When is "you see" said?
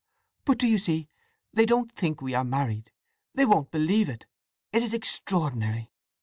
0.65-1.09